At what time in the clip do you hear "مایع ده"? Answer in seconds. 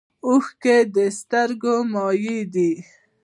1.93-2.69